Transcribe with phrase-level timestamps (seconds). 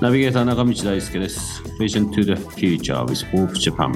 [0.00, 1.62] ナビゲーター中道大輔です。
[1.80, 3.94] Vision to the Future with Wolf Japan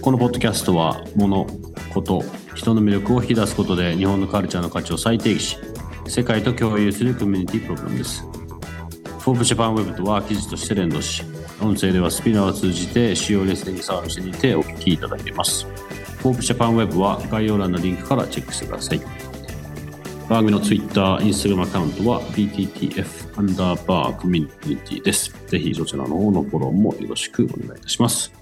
[0.00, 1.46] このポッドキャストは物、
[1.94, 2.24] こと、
[2.56, 5.58] 人の魅力を引き出すことで日本のカルチャーの価値を再定義し
[6.08, 8.22] 世界と共有するコミュニティプログラムです。
[9.20, 11.22] フォーブジャパンウェブとは記事として連動し
[11.60, 15.66] 音声ではスピナーを通じて主要レスリングサービスにてお聞きいただいています。
[16.18, 19.21] フォーブジャパンウェブは概要欄のリンクからチェックしてください。
[20.28, 25.34] 番組のツイッターインスタグラムアカウントは PTTF アンダーバーコミュティです。
[25.48, 28.32] ぜひそちらの方のフォローもよろしくお願いいたします、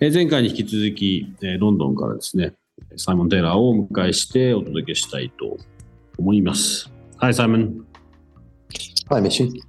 [0.00, 2.54] え、前回に引き続き、え、ロンドンからですね
[2.96, 5.58] サイモン・テラーをお迎えしてお届けしたいと
[6.18, 6.90] 思います。
[7.18, 7.84] Hi Simon.
[9.10, 9.62] Hi m i s s i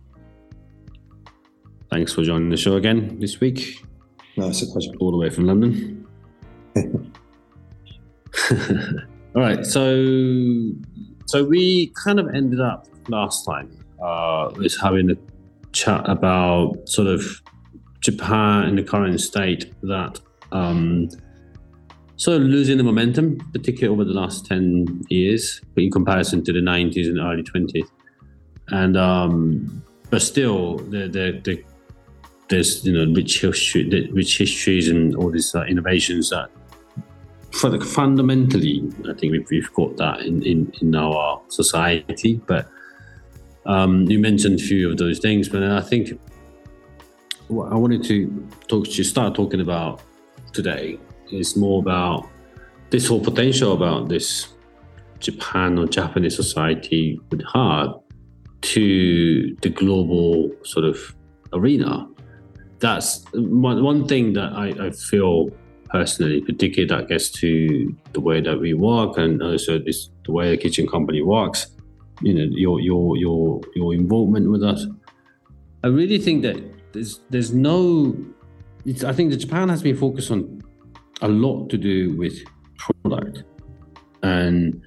[1.89, 2.15] Thanks
[11.33, 13.67] so we kind of ended up last time
[14.03, 15.15] uh, having a
[15.71, 17.23] chat about sort of
[18.01, 20.19] Japan in the current state that
[20.51, 21.09] um,
[22.17, 26.53] sort of losing the momentum, particularly over the last 10 years, but in comparison to
[26.53, 27.87] the 90s and early 20s.
[28.67, 31.63] And um, but still, the, the, the,
[32.49, 36.51] there's you know rich history, rich histories and all these uh, innovations that
[37.53, 42.41] fundamentally, I think we've, we've got that in, in, in our society.
[42.47, 42.69] But
[43.65, 46.19] um, you mentioned a few of those things, but I think
[47.47, 50.01] what I wanted to talk to start talking about
[50.51, 50.99] today
[51.31, 52.27] is more about
[52.89, 54.49] this whole potential about this
[55.19, 57.95] Japan or Japanese society would have
[58.61, 60.97] to the global sort of
[61.53, 62.07] arena.
[62.79, 65.49] That's one, one thing that I, I feel
[65.93, 70.49] personally, particularly that gets to the way that we work and also this the way
[70.49, 71.67] the kitchen company works.
[72.21, 74.85] You know, your your your your involvement with us.
[75.83, 76.57] I really think that
[76.93, 78.17] there's there's no.
[79.05, 80.61] I think that Japan has been focused on
[81.21, 82.37] a lot to do with
[82.77, 83.43] product
[84.23, 84.81] and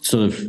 [0.00, 0.46] sort of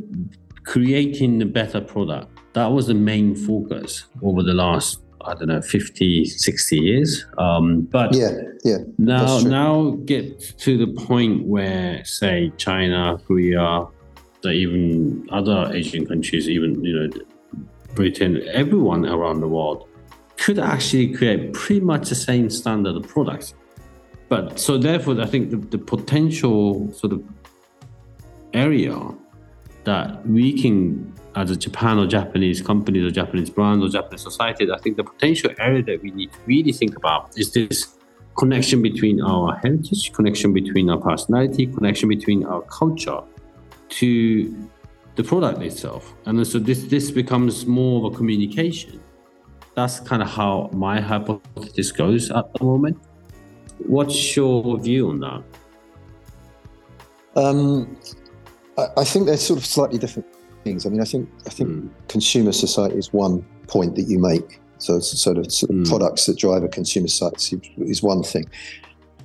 [0.66, 2.28] creating the better product.
[2.54, 7.26] That was the main focus over the last I don't know, 50, 60 years.
[7.38, 8.32] Um, but yeah,
[8.64, 8.78] yeah.
[8.98, 13.88] Now, now get to the point where, say, China, Korea,
[14.46, 17.10] even other Asian countries, even you know,
[17.96, 19.88] Britain, everyone around the world
[20.38, 23.54] could actually create pretty much the same standard of products.
[24.30, 27.24] But so therefore, I think the, the potential sort of
[28.54, 28.98] area
[29.84, 34.72] that we can as a Japan or Japanese companies or Japanese brands or Japanese society,
[34.72, 37.98] I think the potential area that we need to really think about is this
[38.38, 43.22] connection between our heritage, connection between our personality, connection between our culture
[43.90, 44.70] to
[45.16, 46.14] the product itself.
[46.26, 49.00] And so this this becomes more of a communication.
[49.76, 52.98] That's kind of how my hypothesis goes at the moment.
[53.80, 55.44] What's your view on that?
[57.36, 57.98] Um,
[58.78, 60.28] I, I think they're sort of slightly different
[60.64, 60.86] things.
[60.86, 61.90] I mean, I think I think mm.
[62.08, 64.60] consumer society is one point that you make.
[64.80, 65.88] So, sort of, sort of mm.
[65.88, 68.46] products that drive a consumer society is one thing.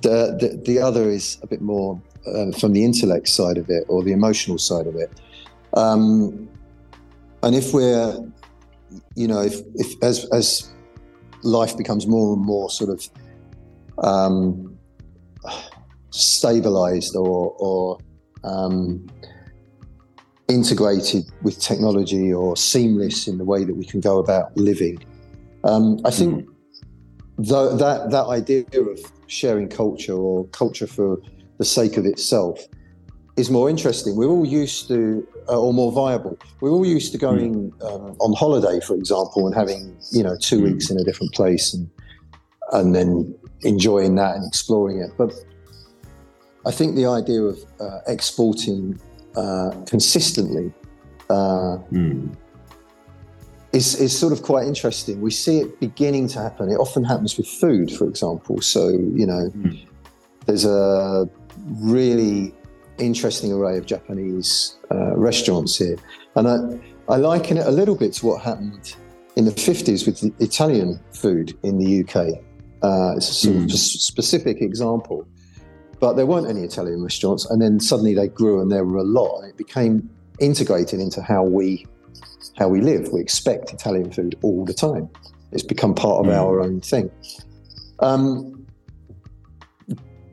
[0.01, 3.83] The, the, the other is a bit more uh, from the intellect side of it
[3.89, 5.11] or the emotional side of it.
[5.73, 6.47] Um,
[7.43, 8.17] and if we're,
[9.15, 10.71] you know, if, if as as
[11.43, 13.09] life becomes more and more sort of
[14.03, 14.77] um,
[16.09, 17.97] stabilized or or
[18.43, 19.07] um,
[20.49, 25.01] integrated with technology or seamless in the way that we can go about living.
[25.63, 26.45] Um, I think
[27.37, 27.47] mm.
[27.47, 31.19] that that idea of sharing culture or culture for
[31.59, 32.65] the sake of itself
[33.37, 34.15] is more interesting.
[34.15, 36.37] We're all used to, uh, or more viable.
[36.61, 37.21] We're all used to mm.
[37.21, 37.85] going mm.
[37.85, 40.73] um, on holiday, for example, and having you know two mm.
[40.73, 41.89] weeks in a different place and
[42.71, 45.11] and then enjoying that and exploring it.
[45.17, 45.33] But
[46.65, 48.99] I think the idea of uh, exporting
[49.39, 50.71] uh, consistently
[51.29, 52.35] uh, mm.
[53.71, 55.21] is, is sort of quite interesting.
[55.21, 56.69] We see it beginning to happen.
[56.69, 58.59] It often happens with food, for example.
[58.61, 59.79] So, you know, mm.
[60.45, 61.29] there's a
[61.79, 62.53] really
[62.97, 65.97] interesting array of Japanese uh, restaurants here,
[66.35, 68.95] and I, I liken it a little bit to what happened
[69.37, 72.15] in the 50s with the Italian food in the UK.
[72.81, 73.63] Uh, it's a sort mm.
[73.65, 73.75] of hmm.
[73.75, 75.25] specific example,
[75.99, 79.03] but there weren't any Italian restaurants, and then suddenly they grew, and there were a
[79.03, 80.09] lot, and it became
[80.39, 81.85] integrated into how we
[82.57, 83.09] how we live.
[83.11, 85.09] We expect Italian food all the time.
[85.51, 86.37] It's become part of mm.
[86.37, 87.09] our own thing.
[87.99, 88.65] Um,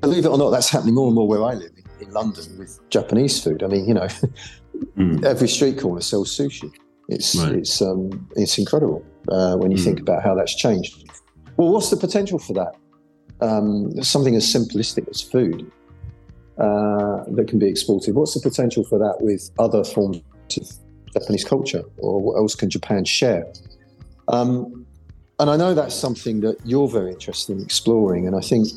[0.01, 2.59] believe it or not, that's happening more and more where I live in, in London
[2.59, 3.63] with Japanese food.
[3.63, 4.07] I mean, you know,
[4.97, 5.25] mm.
[5.25, 6.71] every street corner sells sushi.
[7.09, 7.55] It's right.
[7.55, 9.85] it's um, it's incredible uh, when you mm.
[9.85, 11.05] think about how that's changed.
[11.57, 12.75] Well, what's the potential for that?
[13.41, 15.71] Um, something as simplistic as food
[16.59, 18.15] uh, that can be exported.
[18.15, 20.23] What's the potential for that with other forms
[20.57, 20.69] of
[21.13, 23.47] Japanese culture, or what else can Japan share?
[24.29, 24.87] Um,
[25.39, 28.69] and I know that's something that you're very interested in exploring, and I think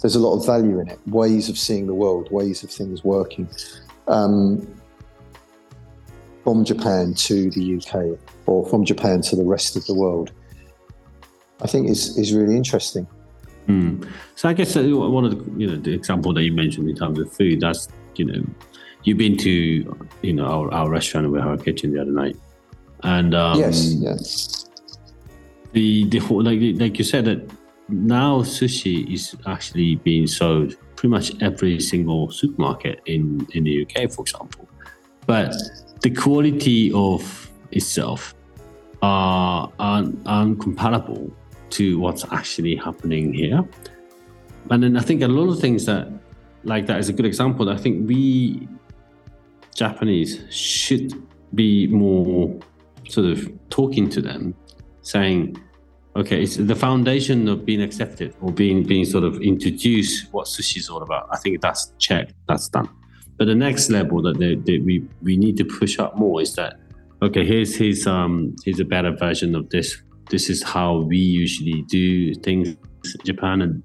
[0.00, 1.00] there's a lot of value in it.
[1.08, 3.48] Ways of seeing the world, ways of things working.
[4.06, 4.74] Um,
[6.44, 10.32] from Japan to the UK or from Japan to the rest of the world,
[11.60, 13.06] I think is is really interesting.
[13.68, 14.08] Mm.
[14.34, 16.96] So I guess uh, one of the you know the example that you mentioned in
[16.96, 18.42] terms of food, that's you know
[19.04, 19.50] you've been to
[20.22, 22.36] you know our, our restaurant with our kitchen the other night,
[23.02, 24.64] and um, yes, yes.
[25.72, 27.50] The the whole like like you said that
[27.88, 34.10] now sushi is actually being sold pretty much every single supermarket in in the UK,
[34.10, 34.66] for example,
[35.26, 35.54] but
[36.00, 38.34] the quality of itself
[39.02, 41.30] are, are uncomparable
[41.70, 43.62] to what's actually happening here.
[44.70, 46.08] And then I think a lot of things that
[46.64, 47.70] like that is a good example.
[47.70, 48.68] I think we
[49.74, 51.12] Japanese should
[51.54, 52.58] be more
[53.08, 54.54] sort of talking to them,
[55.02, 55.56] saying,
[56.16, 60.78] okay, it's the foundation of being accepted or being being sort of introduced what sushi
[60.78, 61.28] is all about.
[61.30, 62.88] I think that's checked, that's done.
[63.38, 66.80] But the next level that they, we we need to push up more is that
[67.22, 70.02] okay, here's here's um here's a better version of this.
[70.30, 72.76] This is how we usually do things in
[73.24, 73.82] Japan and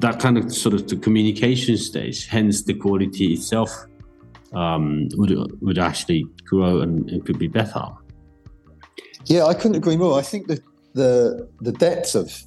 [0.00, 3.70] that kind of sort of the communication stage, hence the quality itself
[4.52, 5.30] um, would
[5.62, 7.84] would actually grow and it could be better.
[9.26, 10.18] Yeah, I couldn't agree more.
[10.18, 10.62] I think that
[10.94, 12.42] the the depth of,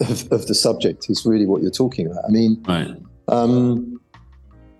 [0.00, 2.24] of, of the subject is really what you're talking about.
[2.26, 2.96] I mean, right.
[3.28, 4.00] Um,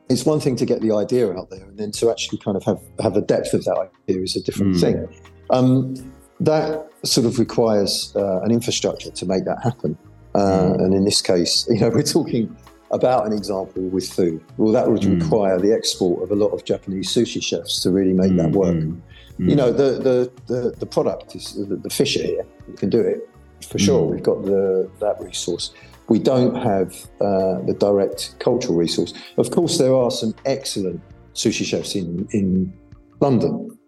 [0.08, 2.62] it's one thing to get the idea out there, and then to actually kind of
[2.64, 4.80] have have a depth of that idea is a different mm.
[4.80, 5.08] thing.
[5.50, 6.11] Um,
[6.44, 9.96] that sort of requires uh, an infrastructure to make that happen.
[10.34, 10.84] Uh, mm.
[10.84, 12.54] And in this case, you know, we're talking
[12.90, 14.42] about an example with food.
[14.58, 15.20] Well, that would mm.
[15.20, 18.76] require the export of a lot of Japanese sushi chefs to really make that work.
[18.76, 19.00] Mm.
[19.38, 22.44] You know, the, the, the, the product is the, the fish here.
[22.68, 23.28] You can do it
[23.68, 24.04] for sure.
[24.04, 25.72] We've got the that resource
[26.08, 29.14] we don't have uh, the direct cultural resource.
[29.38, 31.00] Of course, there are some excellent
[31.34, 32.72] sushi chefs in, in
[33.20, 33.78] London.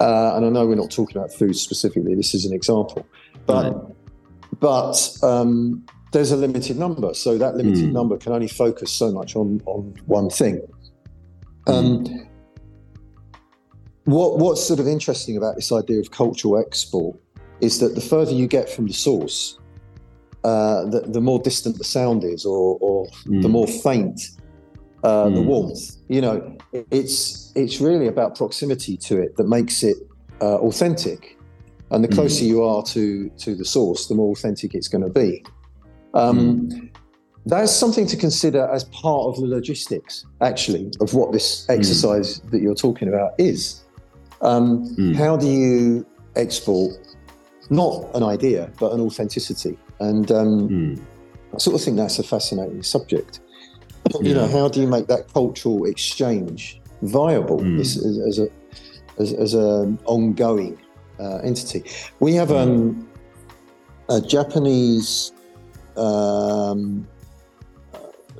[0.00, 3.06] Uh, and I know we're not talking about food specifically, this is an example.
[3.46, 3.94] But, right.
[4.60, 7.14] but um, there's a limited number.
[7.14, 7.92] So that limited mm.
[7.92, 10.60] number can only focus so much on, on one thing.
[11.66, 12.28] Um, mm.
[14.04, 17.16] what, what's sort of interesting about this idea of cultural export
[17.60, 19.58] is that the further you get from the source,
[20.42, 23.42] uh, the, the, more distant the sound is, or, or mm.
[23.42, 24.20] the more faint
[25.04, 25.96] uh, the warmth.
[26.08, 26.58] You know,
[26.90, 29.96] it's it's really about proximity to it that makes it
[30.40, 31.38] uh, authentic.
[31.90, 32.14] And the hmm.
[32.14, 32.48] closer mm.
[32.48, 35.44] you are to to the source, the more authentic it's going to be.
[36.14, 36.86] Um, hmm.
[37.46, 41.72] that's something to consider as part of the logistics, actually, of what this hmm.
[41.72, 43.82] exercise that you're talking about is.
[44.42, 46.92] Um, how do you export
[47.70, 49.78] not an idea, but an authenticity?
[50.00, 51.00] And um, mm.
[51.54, 53.40] I sort of think that's a fascinating subject.
[54.10, 54.28] Yeah.
[54.28, 57.80] You know, how do you make that cultural exchange viable mm.
[57.80, 58.48] as, as, a
[59.18, 60.78] as, as an ongoing
[61.18, 61.84] uh, entity?
[62.20, 63.08] We have um,
[64.08, 65.32] a Japanese
[65.96, 67.06] um,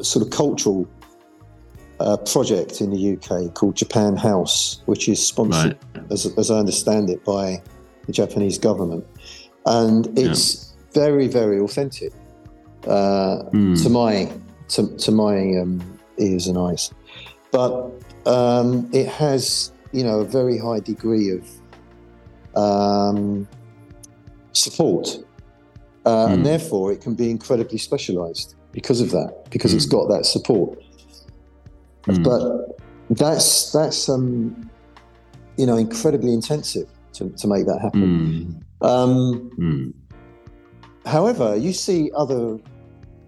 [0.00, 0.88] sort of cultural
[2.00, 6.04] uh, project in the UK called Japan House, which is sponsored, right.
[6.10, 7.62] as, as I understand it, by
[8.06, 9.06] the Japanese government,
[9.66, 12.12] and it's very, very authentic
[12.86, 13.82] uh, mm.
[13.82, 14.30] to my
[14.68, 16.92] to, to my um, ears and eyes.
[17.50, 17.90] But
[18.26, 21.48] um, it has, you know, a very high degree of
[22.56, 23.48] um,
[24.52, 25.18] support,
[26.04, 26.26] uh, mm.
[26.30, 26.42] and hmm.
[26.42, 29.76] therefore it can be incredibly specialised because of that, because mm.
[29.76, 29.92] it's hmm.
[29.92, 30.82] got that support.
[32.06, 32.22] Hmm.
[32.22, 32.78] But
[33.10, 34.70] that's that's um,
[35.56, 38.64] you know incredibly intensive to, to make that happen.
[38.80, 39.94] Um,
[41.06, 42.58] However, you see other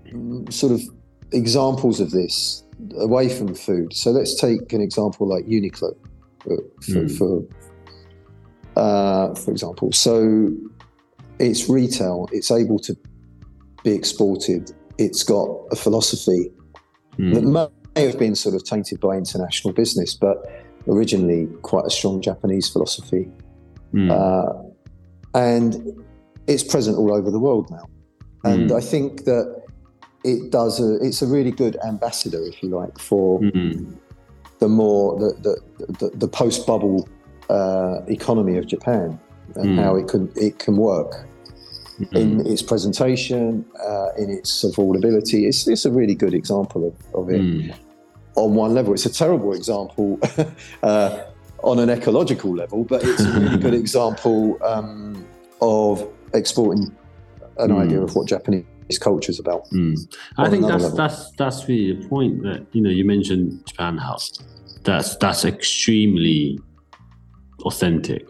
[0.06, 0.80] mm, sort of
[1.36, 2.64] examples of this
[2.98, 3.94] away from food.
[3.94, 5.94] So let's take an example like Uniqlo,
[6.42, 7.18] for for, Mm.
[7.18, 7.44] for,
[8.76, 9.92] uh, for example.
[9.92, 10.50] So
[11.38, 12.28] it's retail.
[12.32, 12.96] It's able to
[13.84, 14.72] be exported.
[14.98, 16.42] It's got a philosophy
[17.18, 17.70] that Mm.
[17.96, 20.36] may have been sort of tainted by international business, but
[20.88, 23.28] originally quite a strong Japanese philosophy.
[23.94, 24.10] Mm.
[24.10, 24.52] Uh,
[25.34, 25.68] and
[26.46, 27.84] it's present all over the world now.
[28.44, 28.76] And Mm.
[28.76, 29.44] I think that
[30.24, 33.96] it does a, it's a really good ambassador, if you like, for Mm.
[34.58, 35.54] the more the the,
[36.00, 37.08] the, the post bubble
[37.50, 39.18] uh, economy of Japan
[39.56, 39.82] and Mm.
[39.82, 41.26] how it can it can work
[41.98, 42.16] Mm.
[42.22, 45.46] in its presentation, uh, in its affordability.
[45.48, 47.74] It's, it's a really good example of, of it Mm.
[48.36, 48.92] on one level.
[48.92, 50.18] It's a terrible example
[50.82, 51.10] uh,
[51.62, 55.24] on an ecological level, but it's a really good example um,
[55.60, 56.94] of exporting
[57.58, 57.78] an Mm.
[57.84, 58.64] idea of what Japanese
[58.98, 59.68] culture is about.
[59.70, 59.96] Mm.
[60.38, 60.96] I think that's level.
[60.96, 64.38] that's that's really the point that you know you mentioned Japan House.
[64.84, 66.58] That's that's extremely
[67.64, 68.26] authentic.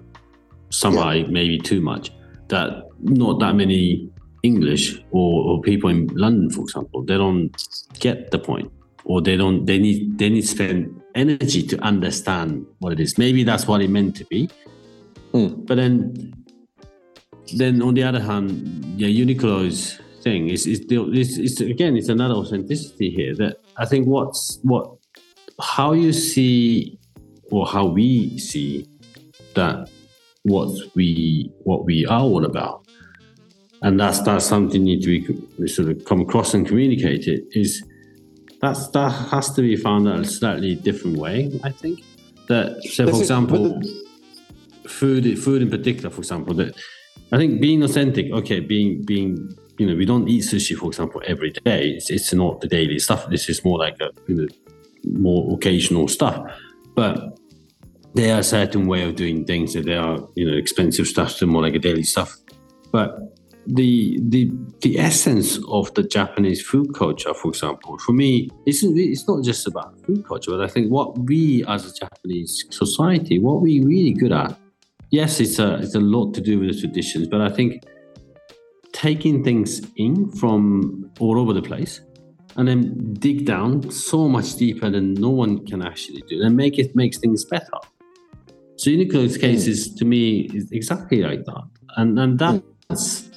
[0.71, 2.11] Somehow maybe too much.
[2.49, 4.11] That not that many
[4.43, 7.51] English or, or people in London, for example, they don't
[7.99, 8.71] get the point,
[9.05, 9.67] or they don't.
[9.67, 13.19] They need they need to spend energy to understand what it is.
[13.19, 14.49] Maybe that's what it meant to be,
[15.33, 15.67] Mm.
[15.67, 16.35] but then
[17.57, 22.09] then on the other hand, yeah, Uniqlo's thing is is, the, is, is again it's
[22.09, 24.85] another authenticity here that I think what's what
[25.75, 26.99] how you see
[27.53, 28.89] or how we see
[29.55, 29.89] that
[30.43, 31.09] what we
[31.69, 32.79] what we are all about,
[33.83, 35.21] and that's that's something need to be
[35.59, 37.71] we sort of come across and communicate it is
[38.61, 41.37] that's that has to be found out a slightly different way.
[41.63, 42.03] I think
[42.49, 43.81] that so for example
[44.99, 46.73] food food in particular for example that
[47.33, 49.35] i think being authentic okay being being
[49.79, 51.91] you know we don't eat sushi for example every day.
[51.91, 53.29] It's, it's not the daily stuff.
[53.29, 54.49] This is more like a you know
[55.05, 56.39] more occasional stuff.
[56.95, 57.39] But
[58.15, 61.47] there are certain way of doing things that they are you know expensive stuff to
[61.47, 62.37] more like a daily stuff.
[62.93, 63.19] But
[63.67, 69.27] the the the essence of the Japanese food culture, for example, for me, isn't it's
[69.29, 73.61] not just about food culture, but I think what we as a Japanese society, what
[73.61, 74.57] we really good at,
[75.11, 77.83] yes, it's a it's a lot to do with the traditions, but I think
[78.97, 82.01] taking things in from all over the place
[82.57, 86.79] and then dig down so much deeper than no one can actually do and make
[86.79, 87.79] it makes things better.
[88.77, 89.41] So Uniqlo's mm.
[89.43, 91.65] case is to me is exactly like that.
[91.99, 93.31] And and that's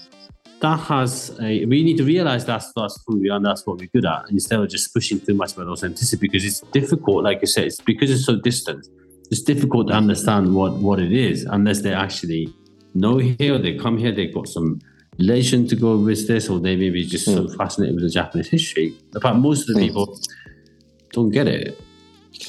[0.61, 3.79] that has a we need to realize that's that's who we are and that's what
[3.79, 7.41] we're good at instead of just pushing too much about authenticity because it's difficult, like
[7.41, 8.87] you said, it's because it's so distant.
[9.29, 12.53] It's difficult to understand what what it is unless they actually
[12.93, 14.79] know here, they come here, they've got some
[15.19, 18.47] relation to go with this, or they may be just so fascinated with the Japanese
[18.47, 18.95] history.
[19.11, 19.85] But most of the Mm.
[19.87, 20.19] people
[21.13, 21.79] don't get it.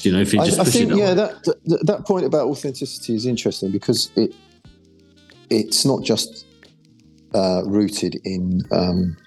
[0.03, 3.13] You know, if you just I push think yeah, that, that that point about authenticity
[3.13, 4.33] is interesting because it
[5.49, 6.45] it's not just
[7.35, 9.17] uh, rooted in um,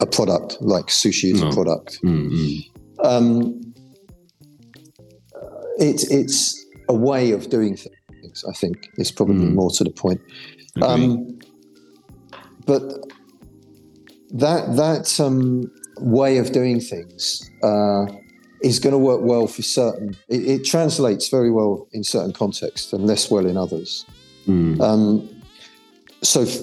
[0.00, 1.48] a product like sushi is No.
[1.48, 1.98] a product.
[2.04, 2.58] Mm, mm,
[3.04, 3.60] Um,
[5.78, 6.38] it's it's
[6.88, 8.44] a way of doing things.
[8.48, 9.54] I think is probably Mm.
[9.54, 10.20] more to the point.
[10.76, 10.88] agree.
[10.88, 11.38] Um,
[12.66, 12.82] but
[14.30, 18.06] that that um, way of doing things uh,
[18.62, 20.16] is going to work well for certain.
[20.28, 24.06] It, it translates very well in certain contexts and less well in others.
[24.46, 25.28] Mm, Um,
[26.22, 26.60] so, f-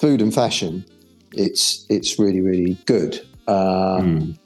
[0.00, 0.84] food and fashion,
[1.32, 3.20] it's it's really really good.
[3.46, 4.38] Uh, mm,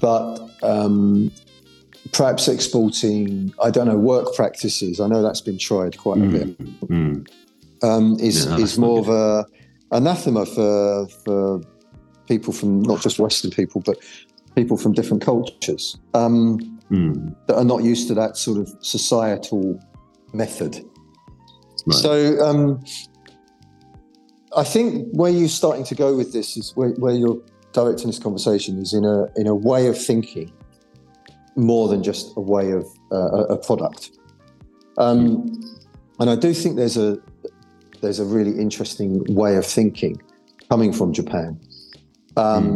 [0.00, 1.30] But um,
[2.12, 5.00] perhaps exporting, I don't know, work practices.
[5.00, 6.90] I know that's been tried quite a bit.
[7.84, 9.46] Um, is Yeah, is more of a
[9.90, 11.60] anathema for for
[12.26, 13.96] people from not just Western people, but
[14.54, 16.58] people from different cultures um,
[16.90, 19.80] Mm, that are not used to that sort of societal
[20.34, 20.84] method.
[21.86, 21.96] right.
[21.96, 22.84] So um,
[24.54, 27.40] I think where you're starting to go with this is where, where you're
[27.72, 30.52] directing this conversation is in a in a way of thinking
[31.56, 34.10] more than just a way of uh, a, a product.
[34.98, 35.50] Um,
[36.20, 37.18] and I do think there's a
[38.04, 40.20] there's a really interesting way of thinking
[40.70, 41.58] coming from Japan.
[42.36, 42.68] Um,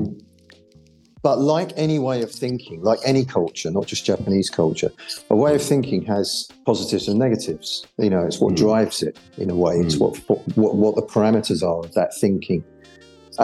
[1.21, 4.91] But like any way of thinking, like any culture, not just Japanese culture,
[5.31, 7.85] a way of thinking has positives and negatives.
[7.99, 8.59] You know, it's what Mm.
[8.67, 9.75] drives it in a way.
[9.83, 10.03] It's Mm.
[10.03, 10.13] what,
[10.57, 12.63] what what the parameters are of that thinking.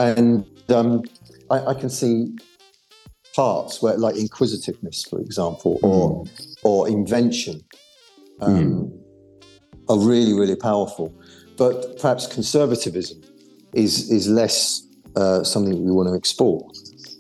[0.07, 0.45] And
[0.79, 1.03] um,
[1.51, 2.17] I, I can see
[3.35, 6.25] parts where, like inquisitiveness, for example, or
[6.63, 7.57] or invention,
[8.41, 8.93] um,
[9.91, 11.07] are really really powerful.
[11.57, 13.23] But perhaps conservatism
[13.73, 14.83] is is less
[15.17, 16.69] uh, something we want to explore.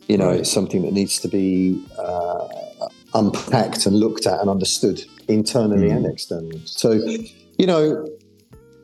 [0.09, 0.41] You know, right.
[0.41, 2.49] it's something that needs to be uh,
[3.15, 5.97] unpacked and looked at and understood internally mm.
[5.97, 6.61] and externally.
[6.67, 6.93] So,
[7.57, 8.07] you know,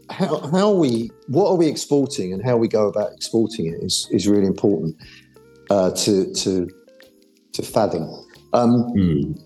[0.08, 4.08] how, how we what are we exporting and how we go about exporting it is
[4.10, 4.96] is really important
[5.70, 6.68] uh, to to
[7.52, 8.08] to fathom.
[8.52, 9.40] Um, mm.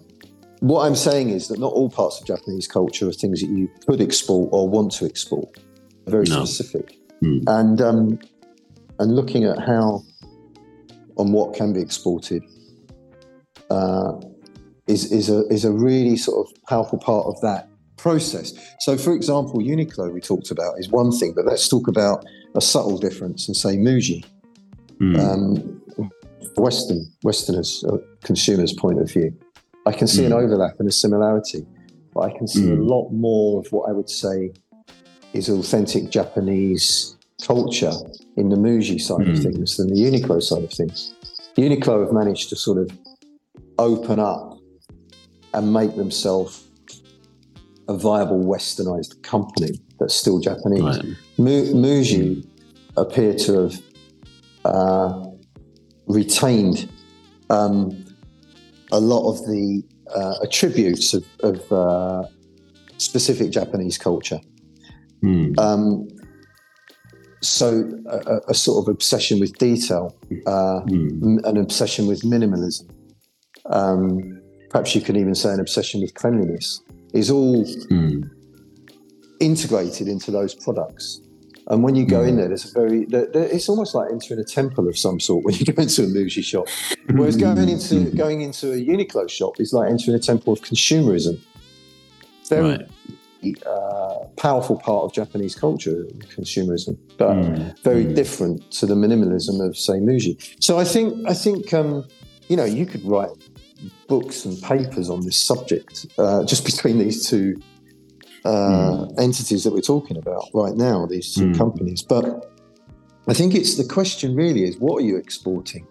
[0.61, 3.69] What I'm saying is that not all parts of Japanese culture are things that you
[3.87, 5.59] could export or want to export.
[6.07, 6.45] Very no.
[6.45, 7.43] specific, mm.
[7.47, 8.19] and um,
[8.99, 10.03] and looking at how
[11.19, 12.43] and what can be exported
[13.71, 14.13] uh,
[14.87, 18.53] is is a is a really sort of powerful part of that process.
[18.81, 22.61] So, for example, Uniqlo we talked about is one thing, but let's talk about a
[22.61, 24.25] subtle difference and say Muji.
[25.01, 25.19] Mm.
[25.19, 25.81] Um,
[26.57, 29.35] Western Westerners, uh, consumers' point of view,
[29.87, 30.27] I can see mm.
[30.27, 30.39] an hmm.
[30.39, 31.67] overlap and a similarity,
[32.13, 32.73] but I can see mm.
[32.73, 32.87] a hmm.
[32.87, 34.53] lot more of what I would say
[35.35, 37.93] is authentic Japanese culture
[38.37, 39.43] in the Muji side of hmm.
[39.43, 41.15] things than the Uniqlo side of things.
[41.57, 42.97] Uniqlo have managed to sort of
[43.79, 44.59] open up
[45.53, 46.67] and make themselves
[47.89, 50.83] a viable westernized company that's still Japanese.
[50.83, 51.17] Right.
[51.39, 52.47] Muji
[52.97, 53.83] appear to have
[54.65, 55.27] uh,
[56.07, 56.89] retained
[57.51, 58.05] um,
[58.93, 59.83] a lot of the
[60.15, 62.27] uh, attributes of, of uh,
[62.99, 64.41] specific Japanese culture.
[65.25, 65.59] Mm.
[65.59, 66.09] Um,
[67.41, 71.45] so, a, a, sort of obsession with detail, mm.
[71.45, 72.89] an obsession with minimalism.
[73.67, 74.41] Um,
[74.71, 76.81] perhaps you can even say an obsession with cleanliness
[77.13, 78.29] is all mm.
[79.41, 81.21] integrated into those products.
[81.69, 82.29] And when you go mm.
[82.29, 85.19] in there, there's a very, there, there, it's almost like entering a temple of some
[85.21, 86.67] sort when you go into a Muji shop.
[87.11, 88.17] Whereas going into hmm.
[88.17, 91.41] going into a Uniqlo shop is like entering a temple of consumerism.
[92.51, 92.89] Right.
[93.67, 96.05] Uh, powerful part of Japanese culture,
[96.37, 97.79] consumerism, but mm.
[97.83, 98.15] very mm.
[98.15, 100.35] different to the minimalism of say Muji.
[100.61, 102.05] So I think I think um,
[102.49, 103.31] you know you could write
[104.09, 107.61] books and papers on this subject uh, just between these two
[108.45, 109.21] uh, mm.
[109.21, 111.59] entities that we're talking about right now, these two mm.
[111.59, 112.03] companies.
[112.03, 112.25] But
[113.27, 115.87] I think it's the question really is what are you exporting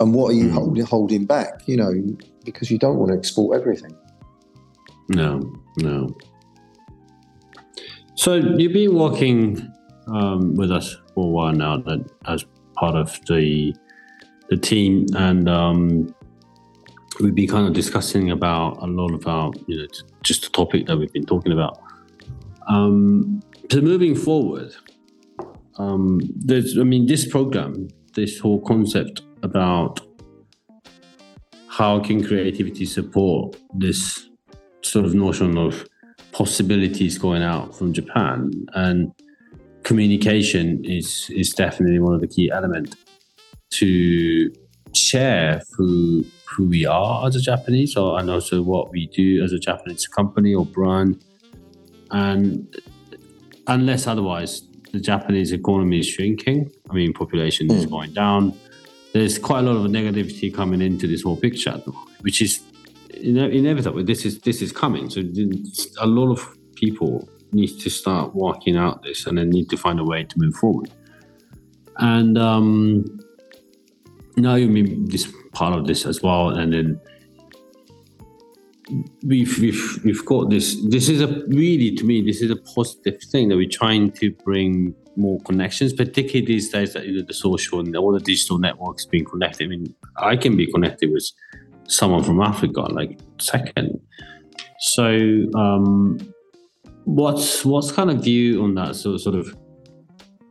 [0.00, 0.52] and what are you mm.
[0.52, 1.92] hold, holding back, you know,
[2.44, 3.94] because you don't want to export everything.
[5.08, 5.40] No,
[5.78, 6.16] no.
[8.16, 9.72] So you've been working
[10.08, 13.74] um, with us for a while now that as part of the
[14.48, 16.14] the team and um,
[17.20, 19.86] we've been kind of discussing about a lot about you know
[20.22, 21.78] just the topic that we've been talking about.
[22.68, 24.74] Um, so moving forward,
[25.76, 30.00] um, there's I mean this program, this whole concept about
[31.68, 34.30] how can creativity support this
[34.82, 35.86] sort of notion of
[36.36, 39.10] possibilities going out from Japan and
[39.84, 42.94] communication is is definitely one of the key elements
[43.70, 44.52] to
[44.94, 49.52] share who who we are as a Japanese, or and also what we do as
[49.52, 51.24] a Japanese company or brand.
[52.10, 52.76] And
[53.66, 56.70] unless otherwise, the Japanese economy is shrinking.
[56.90, 57.90] I mean, population is hmm.
[57.90, 58.54] going down.
[59.14, 61.76] There's quite a lot of negativity coming into this whole picture,
[62.20, 62.60] which is
[63.16, 64.04] inevitable.
[64.04, 65.10] This is this is coming.
[65.10, 65.22] So
[66.00, 70.00] a lot of people need to start working out this, and then need to find
[70.00, 70.90] a way to move forward.
[71.98, 73.20] And um,
[74.36, 77.00] now you mean this part of this as well, and then
[79.22, 80.76] we've we've we've got this.
[80.84, 84.30] This is a really to me this is a positive thing that we're trying to
[84.44, 88.58] bring more connections, particularly these days that you know the social and all the digital
[88.58, 89.64] networks being connected.
[89.64, 91.30] I mean, I can be connected with
[91.88, 94.00] someone from Africa like second.
[94.78, 95.06] So,
[95.54, 96.18] um,
[97.04, 98.96] what's what's kind of view on that?
[98.96, 99.56] So, sort of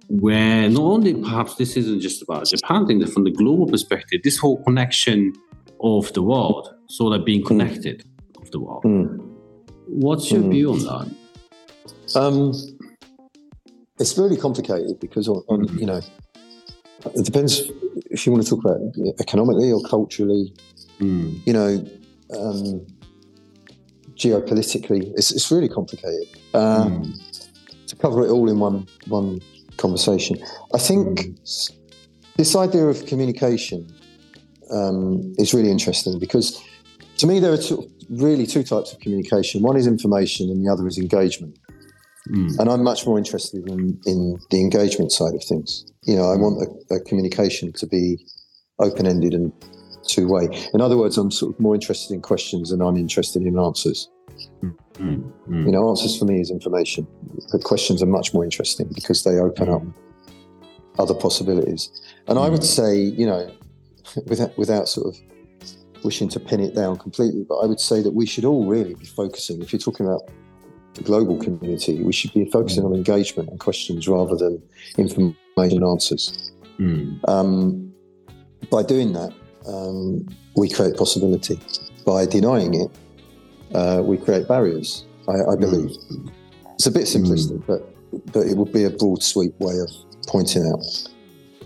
[0.07, 4.37] where not only perhaps this isn't just about Japan thing, from the global perspective, this
[4.37, 5.33] whole connection
[5.81, 8.41] of the world, sort of being connected mm.
[8.41, 8.83] of the world.
[8.83, 9.19] Mm.
[9.87, 10.51] What's your mm.
[10.51, 11.15] view on that?
[12.15, 12.53] Um,
[13.99, 15.79] it's really complicated because on, on mm.
[15.79, 16.01] you know
[17.13, 17.61] it depends
[18.09, 18.79] if you want to talk about
[19.19, 20.53] economically or culturally.
[20.99, 21.45] Mm.
[21.45, 21.85] You know,
[22.37, 22.85] um,
[24.15, 26.27] geopolitically, it's, it's really complicated.
[26.53, 27.13] Um,
[27.87, 29.39] to cover it all in one one
[29.77, 30.37] conversation.
[30.73, 31.71] I think mm.
[32.37, 33.87] this idea of communication
[34.71, 36.61] um, is really interesting because
[37.17, 39.61] to me there are two, really two types of communication.
[39.61, 41.57] One is information, and the other is engagement.
[42.29, 42.59] Mm.
[42.59, 45.85] And I'm much more interested in, in the engagement side of things.
[46.03, 48.17] You know, I want a, a communication to be
[48.79, 49.53] open ended and
[50.07, 50.47] two way.
[50.73, 54.09] In other words, I'm sort of more interested in questions than I'm interested in answers.
[54.63, 54.77] Mm,
[55.47, 55.65] mm.
[55.65, 57.07] You know, answers for me is information.
[57.51, 59.81] The questions are much more interesting because they open up
[60.99, 61.89] other possibilities.
[62.27, 62.63] And I would mm.
[62.63, 63.51] say, you know,
[64.27, 65.21] without without sort of
[66.03, 68.93] wishing to pin it down completely, but I would say that we should all really
[68.93, 69.61] be focusing.
[69.61, 70.29] If you're talking about
[70.93, 74.61] the global community, we should be focusing on engagement and questions rather than
[74.97, 76.53] information and answers.
[76.79, 77.27] Mm.
[77.27, 77.93] Um,
[78.69, 79.33] by doing that,
[79.67, 81.59] um, we create possibility.
[82.05, 82.91] By denying it,
[83.75, 85.05] uh, we create barriers.
[85.27, 85.89] I, I believe
[86.75, 87.81] it's a bit simplistic, but
[88.31, 89.89] but it would be a broad sweep way of
[90.27, 90.85] pointing out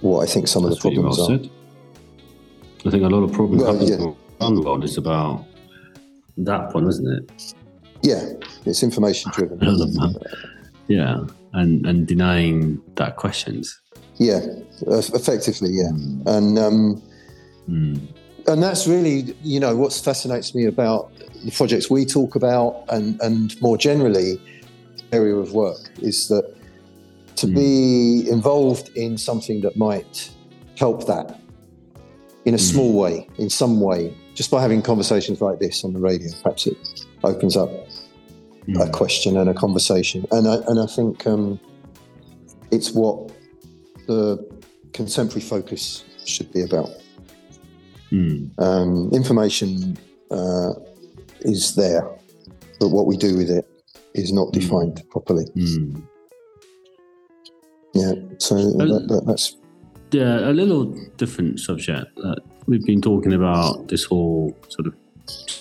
[0.02, 1.44] what I think some of the pretty well problems are.
[1.44, 1.52] said.
[2.86, 3.98] I think a lot of problems Well, come yeah.
[3.98, 5.46] from Unload is about
[6.38, 7.54] that one, isn't it?
[8.02, 8.32] Yeah,
[8.66, 9.60] it's information driven.
[10.88, 13.82] yeah, and and denying that questions.
[14.16, 14.40] Yeah,
[14.88, 15.90] effectively, yeah,
[16.34, 17.02] and um,
[17.70, 18.00] Mm.
[18.48, 21.12] and that's really you know what fascinates me about
[21.46, 24.32] the projects we talk about and and more generally
[25.12, 26.46] area of work is that
[27.36, 27.56] to Mm.
[27.56, 30.30] be involved in something that might
[30.84, 31.28] help that
[32.46, 32.72] in a Mm.
[32.72, 34.02] small way in some way
[34.40, 36.78] just by having conversations like this on the radio perhaps it
[37.24, 38.92] opens up a Mm.
[39.02, 41.60] question and a conversation and I, and I think um,
[42.72, 43.16] it's what
[44.08, 44.22] the
[44.94, 46.90] contemporary focus should be about
[48.12, 48.52] Mm.
[48.58, 49.98] um, information
[50.32, 50.74] uh,
[51.42, 52.08] is there,
[52.80, 53.66] but what we do with it
[54.14, 55.46] is not defined properly.
[55.56, 56.02] Mm.
[57.94, 59.58] Yeah, so that, that, that's
[60.12, 60.86] Yeah, a little
[61.18, 62.18] different subject.
[62.24, 62.36] Uh,
[62.68, 64.96] we've been talking about this whole sort of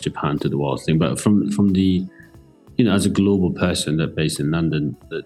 [0.01, 2.07] Japan to the world thing, but from from the
[2.77, 5.25] you know as a global person that based in London, that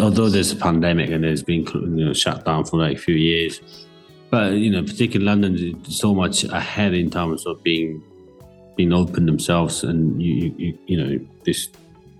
[0.00, 3.14] although there's a pandemic and there's been you know shut down for like a few
[3.14, 3.60] years,
[4.30, 8.02] but you know particularly London is so much ahead in terms of being
[8.76, 11.68] being open themselves, and you you, you, know this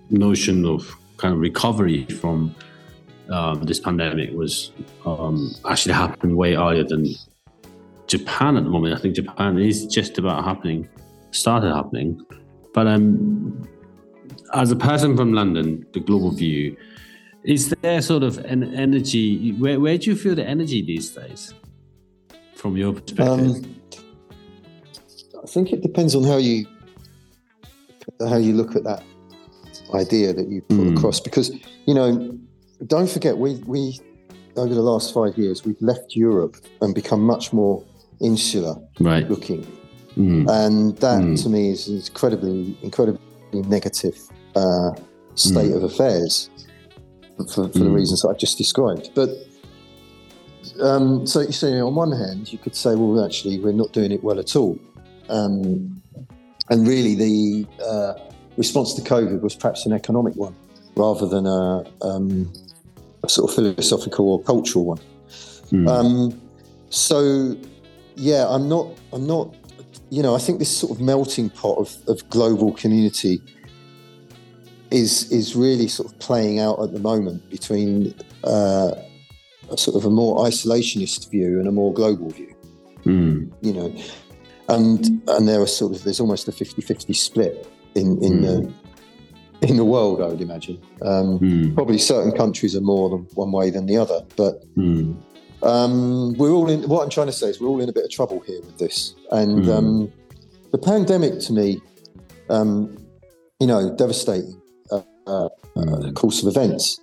[0.09, 2.55] notion of kind of recovery from
[3.29, 4.71] um, this pandemic was
[5.05, 7.07] um, actually happening way earlier than
[8.07, 8.93] Japan at the moment.
[8.95, 10.87] I think Japan is just about happening,
[11.31, 12.21] started happening.
[12.73, 13.67] But um,
[14.53, 16.77] as a person from London, the global view,
[17.43, 19.53] is there sort of an energy?
[19.53, 21.53] Where, where do you feel the energy these days,
[22.65, 23.27] from your perspective?
[23.27, 23.75] um,
[25.43, 26.65] I think it depends on how you
[28.31, 29.03] how you look at that
[29.93, 30.97] idea that you put Mm.
[30.97, 31.47] across, because
[31.85, 32.09] you know,
[32.87, 33.99] don't forget we we
[34.57, 37.83] over the last five years we've left Europe and become much more
[38.21, 39.29] insular right.
[39.29, 39.61] looking.
[40.17, 40.47] Mm.
[40.49, 41.35] and that Mm.
[41.43, 43.19] to me is incredibly incredibly
[43.77, 44.15] negative
[44.61, 44.91] uh,
[45.35, 45.77] state Mm.
[45.77, 46.49] of affairs
[47.53, 47.99] for, for the Mm.
[47.99, 49.05] reasons that I've just described.
[49.19, 49.29] But
[50.81, 54.11] um, so you see, on one hand, you could say, well, actually, we're not doing
[54.11, 54.79] it well at all,
[55.29, 56.01] um,
[56.69, 58.13] and really, the uh,
[58.57, 60.55] response to COVID was perhaps an economic one
[60.95, 62.51] rather than a, um,
[63.23, 64.99] a sort of philosophical or cultural one.
[65.71, 65.87] Mm.
[65.87, 66.41] Um,
[66.89, 67.55] so,
[68.15, 68.87] yeah, I'm not.
[69.13, 69.53] I'm not.
[70.09, 73.41] You know, I think this sort of melting pot of, of global community
[74.91, 78.91] is is really sort of playing out at the moment between uh,
[79.71, 82.53] a sort of a more isolationist view and a more global view.
[83.05, 83.51] Mm.
[83.61, 83.93] You know,
[84.69, 88.71] and and there are sort of there's almost a 50-50 split in in the
[89.61, 90.21] in the world.
[90.21, 90.79] I would imagine.
[91.01, 91.75] Um, Mm.
[91.75, 95.15] Probably certain countries are more than one way than the other, but Mm.
[95.63, 96.87] um, we're all in.
[96.89, 98.77] What I'm trying to say is we're all in a bit of trouble here with
[98.77, 99.69] this, and Mm.
[99.77, 100.11] um,
[100.71, 101.81] the pandemic to me,
[102.49, 102.97] um,
[103.59, 104.59] you know, devastating
[104.91, 106.13] uh, uh, Mm.
[106.15, 106.99] course of events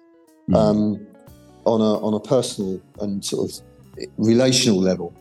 [0.50, 0.56] Mm.
[0.56, 1.06] um,
[1.64, 3.60] on a on a personal and sort of
[4.16, 5.14] relational level.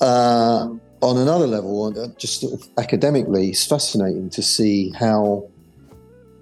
[0.00, 0.68] Uh,
[1.02, 5.48] on another level, uh, just sort of academically, it's fascinating to see how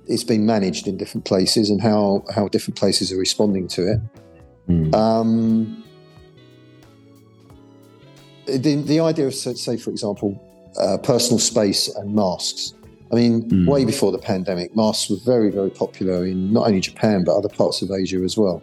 [0.06, 4.00] it's been managed in different places and how how different places are responding to it.
[4.68, 4.94] Mm.
[4.94, 5.84] Um,
[8.46, 10.40] the, the idea of, say, say, for example,
[10.78, 12.74] uh, personal space and masks.
[13.10, 13.66] I mean, Mm.
[13.68, 17.48] way before the pandemic, masks were very, very popular in not only Japan, but other
[17.48, 18.62] parts of Asia as well.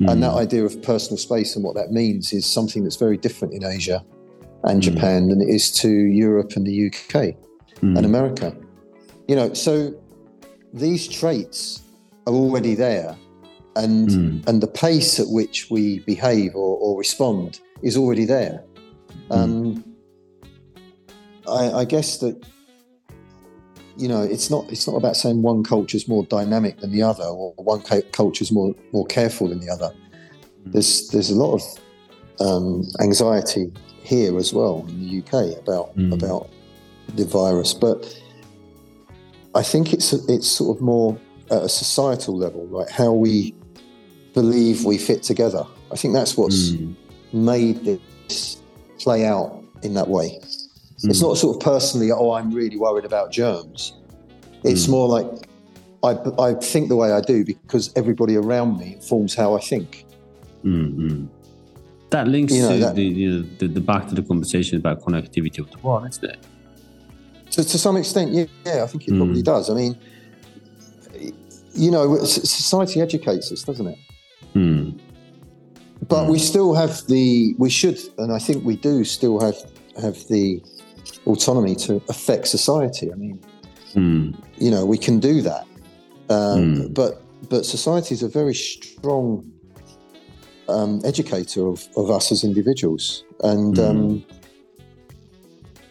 [0.00, 0.10] Mm.
[0.10, 3.52] And that idea of personal space and what that means is something that's very different
[3.54, 4.02] in Asia
[4.64, 4.84] and Mm.
[4.84, 7.36] Japan than it is to Europe and the UK
[7.82, 7.96] Mm.
[7.98, 8.54] and America.
[9.28, 9.92] You know, so
[10.72, 11.82] these traits
[12.26, 13.14] are already there.
[13.76, 14.48] And Mm.
[14.48, 18.62] and the pace at which we behave or, or respond is already there.
[19.30, 19.82] Um,
[21.48, 22.36] I, I guess that
[23.96, 27.02] you know it's not it's not about saying one culture is more dynamic than the
[27.02, 29.92] other or one culture is more more careful than the other.
[30.66, 31.62] There's there's a lot of
[32.46, 36.12] um, anxiety here as well in the UK about Mm.
[36.12, 36.48] about
[37.16, 37.96] the virus, but
[39.54, 41.18] I think it's it's sort of more
[41.50, 43.54] at a societal level, like how we
[44.34, 45.64] believe we fit together.
[45.90, 46.94] I think that's what's Mm.
[47.32, 48.56] made this
[48.98, 50.40] play out in that way.
[51.04, 51.22] It's Mm.
[51.28, 53.94] not sort of personally, oh, I'm really worried about germs.
[54.64, 54.90] It's Mm.
[54.90, 55.26] more like
[56.04, 60.04] I, I think the way I do because everybody around me informs how I think.
[60.64, 61.28] Mm, mm.
[62.10, 64.76] That links You know, to that- the, you know, the the back to the conversation
[64.78, 66.38] about connectivity of the world, isn't it?
[67.52, 69.18] To, to some extent, yeah, yeah I think it Mm.
[69.18, 69.70] probably does.
[69.70, 69.96] I mean,
[71.74, 73.98] you know, society educates us, doesn't it?
[74.54, 74.98] Mm.
[76.08, 76.30] But Mm.
[76.32, 79.56] we still have the, we should, and I think we do still have
[80.00, 80.60] have the
[81.26, 83.12] autonomy to affect society.
[83.12, 83.38] I mean,
[83.94, 84.34] Mm.
[84.58, 85.66] you know, we can do that.
[86.30, 86.94] Um, Mm.
[86.94, 89.44] But but society is a very strong
[90.68, 93.88] um, educator of, of us as individuals, and Mm.
[93.90, 94.24] um,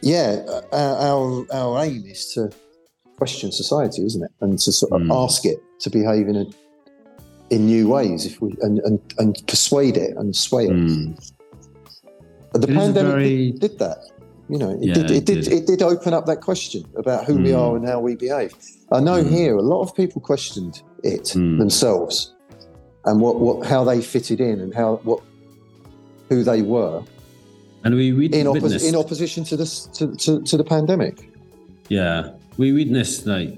[0.02, 2.50] yeah, our, our our aim is to
[3.18, 5.24] question society, isn't it, and to sort of Mm.
[5.24, 6.46] ask it to behave in a
[7.50, 10.72] in new ways, if we and and, and persuade it and sway it.
[10.72, 11.16] Mm.
[12.54, 14.00] The It is a pandemic very- did, did that.
[14.52, 15.06] You know, it Yeah, did.
[15.12, 15.54] It, it did, did.
[15.54, 17.60] It did open up that question about who we Mm.
[17.62, 18.52] are and how we behave.
[18.92, 19.30] I know Mm.
[19.32, 21.58] here a lot of people questioned it Mm.
[21.58, 22.34] themselves
[23.06, 25.22] and what, what how they fitted in and how what
[26.30, 27.02] who they were
[27.84, 31.16] And we, we in, oppo- in opposition to this to, to, to the pandemic.
[31.90, 33.58] yeah, we witnessed like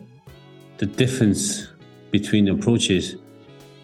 [0.77, 1.67] the difference
[2.11, 3.15] between approaches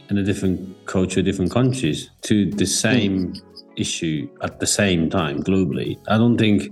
[0.10, 3.34] in a different culture, different countries to the same
[3.76, 5.98] issue at the same time globally.
[6.08, 6.72] I don't think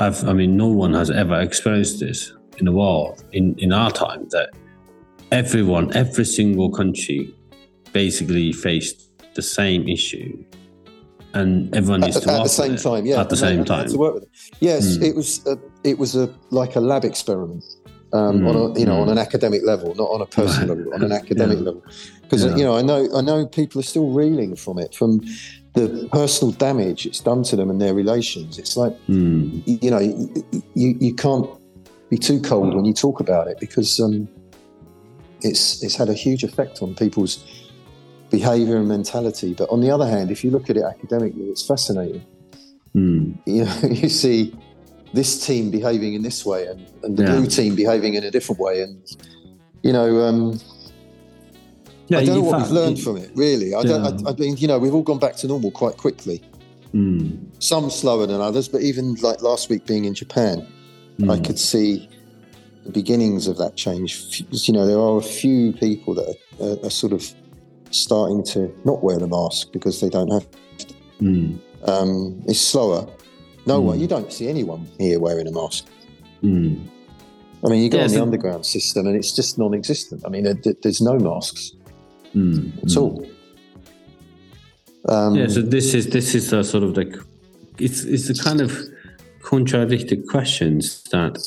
[0.00, 3.90] I've, I mean, no one has ever experienced this in the world in, in our
[3.90, 4.50] time that
[5.30, 7.34] everyone, every single country
[7.92, 10.42] basically faced the same issue
[11.34, 13.20] and everyone needs At, to at the same it time, yeah.
[13.20, 13.88] at the and same they time.
[13.88, 14.30] to work with it.
[14.60, 15.02] Yes, Mm.
[15.04, 15.46] it was.
[15.46, 17.62] A, it was a like a lab experiment
[18.12, 20.92] um, on a you know Mm, on an academic level, not on a personal level,
[20.94, 21.64] on an academic Yeah.
[21.64, 21.82] level.
[22.22, 22.56] Because Yeah.
[22.56, 25.20] you know, I know I know people are still reeling from it, from
[25.74, 28.58] the personal damage it's done to them and their relations.
[28.58, 31.46] It's like Mm, y- you know, you, you, you can't
[32.10, 34.28] be too cold when you talk about it because um,
[35.42, 37.44] it's it's had a huge effect on people's
[38.30, 39.54] behaviour and mentality.
[39.54, 42.24] But on the other hand, if you look at it academically, it's fascinating.
[42.94, 44.54] mm, You know, you see
[45.12, 47.30] this team behaving in this way and, and the Yeah.
[47.38, 49.02] blue team behaving in a different way, and
[49.82, 50.20] you know.
[50.22, 50.58] Um,
[52.18, 53.74] I don't know what fact, we've learned it- from it, really.
[53.74, 54.02] I don't.
[54.20, 54.28] Yeah.
[54.28, 56.42] I, I mean, you know, we've all gone back to normal quite quickly.
[56.94, 60.66] Mm, Some slower than others, but even like last week being in Japan,
[61.20, 62.08] I mm, could see
[62.84, 64.42] the beginnings of that change.
[64.50, 67.30] You know, there are a few people that are, are, are sort of
[67.92, 70.46] starting to not wear the mask because they don't have.
[71.20, 73.06] mm, Um, it's slower.
[73.66, 73.84] No Mm.
[73.84, 74.00] one.
[74.00, 75.84] You don't see anyone here wearing a mask.
[76.42, 76.80] mm.
[77.62, 80.22] I mean, you go Yeah, on the so- underground system and it's just non-existent.
[80.26, 81.72] I mean, there, there's no masks
[82.34, 82.96] Mm, at mm.
[82.96, 83.26] all.
[85.08, 87.14] Um, Yeah, so this is this is a sort of like
[87.78, 88.78] it's it's a kind of
[89.42, 91.38] contradicted questions that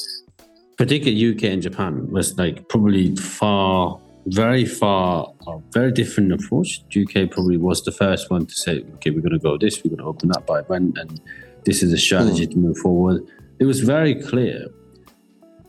[0.77, 6.83] particularly UK and Japan was like probably far very far a very different approach.
[6.95, 10.09] UK probably was the first one to say, okay, we're gonna go this, we're gonna
[10.09, 11.21] open up by when and
[11.65, 13.21] this is a strategy to move forward.
[13.59, 14.67] It was very clear.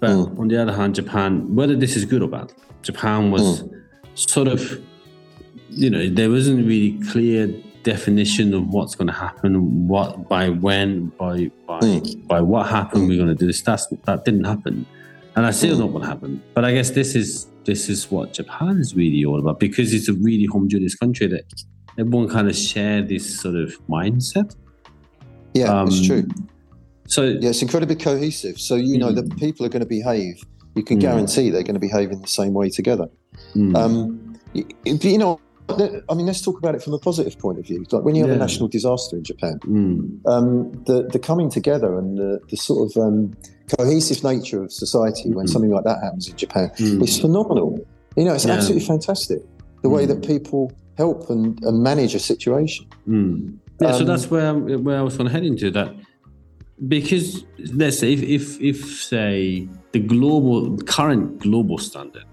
[0.00, 0.38] But Mm.
[0.38, 3.64] on the other hand, Japan, whether this is good or bad, Japan was
[4.14, 4.60] sort of
[5.70, 7.48] you know, there wasn't really clear
[7.82, 12.26] definition of what's going to happen, what by when, by by Mm.
[12.28, 13.08] by what happened.
[13.08, 13.62] We're going to do this.
[13.62, 14.86] That's that didn't happen,
[15.36, 15.80] and I still Mm.
[15.80, 16.40] know what happened.
[16.54, 20.08] But I guess this is this is what Japan is really all about because it's
[20.08, 21.44] a really homogeneous country that
[21.98, 24.50] everyone kind of share this sort of mindset.
[25.54, 26.24] yeah, it's Um, true.
[27.06, 28.58] So Yeah, it's incredibly cohesive.
[28.58, 29.16] So you know Mm.
[29.16, 30.34] that people are going to behave.
[30.74, 31.02] You can Mm.
[31.02, 33.08] guarantee they're going to behave in the same way together.
[33.54, 37.58] mm, Um, you, you know, I mean, let's talk about it from a positive point
[37.58, 37.84] of view.
[37.90, 38.36] Like when you have Yeah.
[38.36, 42.80] a national disaster in Japan, mm, um, the the coming together and the, the sort
[42.90, 43.36] of um,
[43.78, 45.50] cohesive nature of society when Mhm.
[45.50, 47.80] something like that happens in Japan mm, is phenomenal.
[48.16, 48.54] You know, it's Yeah.
[48.54, 49.40] absolutely fantastic
[49.82, 50.08] the way Mm.
[50.08, 52.84] that people help and, and manage a situation.
[53.08, 53.58] Mm.
[53.80, 54.54] Yeah, so Um, that's where
[54.86, 55.90] where I was going to head into that
[56.88, 62.24] because let's say if, if if say the global current global standard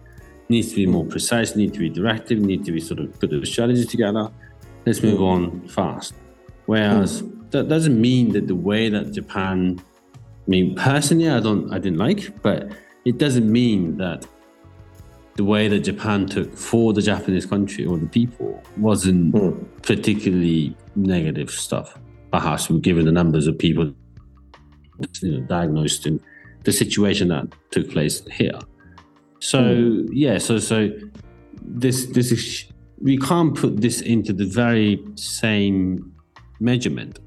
[0.52, 3.30] needs to be more precise, need to be directive, need to be sort of put
[3.32, 4.26] the strategy together.
[4.86, 5.42] Let's move on
[5.78, 6.14] fast.
[6.66, 9.82] Whereas that doesn't mean that the way that Japan,
[10.16, 12.60] I mean personally, I don't, I didn't like, but
[13.06, 14.20] it doesn't mean that
[15.36, 19.66] the way that Japan took for the Japanese country or the people wasn't Mm.
[19.92, 21.98] particularly negative stuff.
[22.32, 23.86] Perhaps given the numbers of people
[25.22, 26.20] you know, diagnosed in
[26.64, 28.60] the situation that took place here.
[29.41, 30.89] So yeah, so so
[31.62, 32.65] this this is
[32.99, 36.13] we can't put this into the very same
[36.60, 37.19] measurement.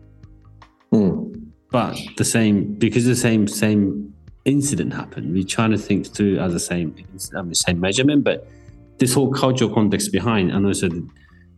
[0.92, 1.50] Mm.
[1.72, 5.32] but the same because the same same incident happened.
[5.34, 6.94] We're trying to think through as the same
[7.34, 8.46] um, same measurement, but
[8.98, 11.04] this whole cultural context behind, and also the,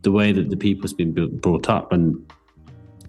[0.03, 2.17] the way that the people's been built, brought up, and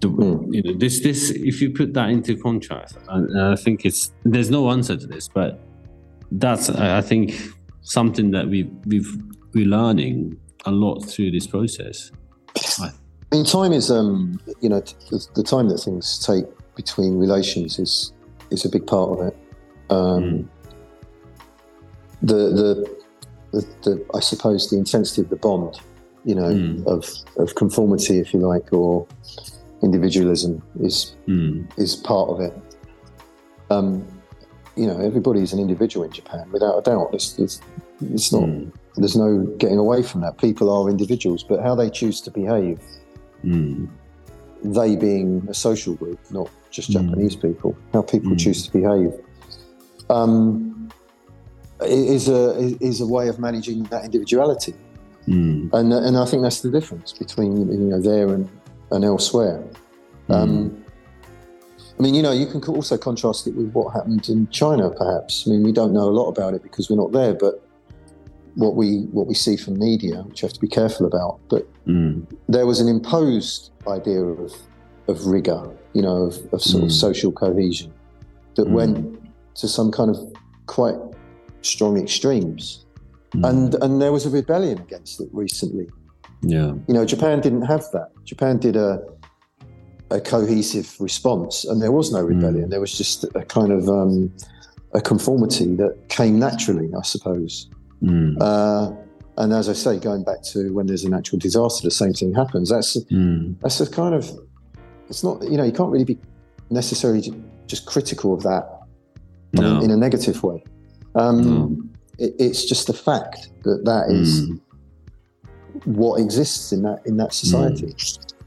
[0.00, 0.54] the, mm.
[0.54, 4.50] you know this this if you put that into contrast, I, I think it's there's
[4.50, 5.60] no answer to this, but
[6.32, 7.34] that's I think
[7.82, 9.16] something that we we've
[9.54, 12.10] we're learning a lot through this process.
[12.80, 12.90] I
[13.32, 18.12] mean, time is um you know the, the time that things take between relations is
[18.50, 19.36] is a big part of it.
[19.90, 20.48] Um, mm.
[22.22, 22.96] the, the,
[23.52, 25.80] the the I suppose the intensity of the bond,
[26.24, 26.86] you know, mm.
[26.86, 29.06] of of conformity, if you like, or
[29.82, 31.66] individualism is mm.
[31.78, 32.54] is part of it.
[33.70, 34.06] Um,
[34.78, 37.10] you know, everybody's an individual in Japan, without a doubt.
[37.12, 37.60] It's, it's,
[38.00, 38.44] it's not.
[38.44, 38.72] Mm.
[38.96, 40.38] There's no getting away from that.
[40.38, 42.80] People are individuals, but how they choose to behave,
[43.44, 43.88] mm.
[44.64, 46.94] they being a social group, not just mm.
[46.94, 48.38] Japanese people, how people mm.
[48.38, 49.12] choose to behave,
[50.10, 50.90] um,
[51.82, 54.74] is a is a way of managing that individuality.
[55.26, 55.70] Mm.
[55.72, 58.48] And and I think that's the difference between you know there and
[58.90, 59.64] and elsewhere.
[60.28, 60.84] Um,
[61.98, 65.44] I mean, you know, you can also contrast it with what happened in China, perhaps.
[65.46, 67.64] I mean, we don't know a lot about it because we're not there, but
[68.54, 71.66] what we what we see from media, which you have to be careful about, but
[71.86, 72.24] mm.
[72.48, 74.52] there was an imposed idea of
[75.08, 76.86] of rigor, you know, of, of sort mm.
[76.86, 77.92] of social cohesion
[78.56, 78.72] that mm.
[78.72, 80.18] went to some kind of
[80.66, 80.96] quite
[81.62, 82.84] strong extremes,
[83.30, 83.48] mm.
[83.48, 85.88] and and there was a rebellion against it recently.
[86.42, 88.10] Yeah, you know, Japan didn't have that.
[88.24, 89.02] Japan did a
[90.10, 92.66] a cohesive response, and there was no rebellion.
[92.66, 92.70] Mm.
[92.70, 94.32] There was just a kind of um,
[94.94, 97.68] a conformity that came naturally, I suppose.
[98.02, 98.36] Mm.
[98.40, 98.92] Uh,
[99.36, 102.34] and as I say, going back to when there's a natural disaster, the same thing
[102.34, 102.70] happens.
[102.70, 103.58] That's mm.
[103.60, 104.30] that's a kind of
[105.08, 106.18] it's not you know you can't really be
[106.70, 107.22] necessarily
[107.66, 108.80] just critical of that
[109.52, 109.80] no.
[109.80, 110.62] in, a negative way.
[111.14, 111.82] Um, no.
[112.18, 114.56] it, it's just a fact that that is hmm.
[115.92, 117.86] what exists in that in that society.
[117.86, 118.37] Hmm.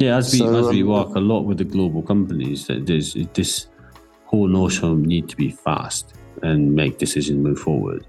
[0.00, 3.12] Yeah, as we so, as we um, work a lot with the global companies, there's
[3.34, 3.66] this
[4.24, 8.06] whole notion need to be fast and make decisions move forward.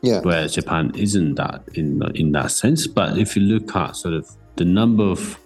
[0.00, 0.20] Yeah.
[0.22, 2.86] Whereas Japan isn't that in in that sense.
[2.86, 5.38] But if you look at sort of the number of